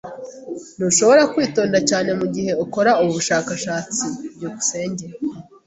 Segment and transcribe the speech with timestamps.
[0.77, 4.05] Ntushobora kwitonda cyane mugihe ukora ubu bushakashatsi.
[4.35, 5.05] byukusenge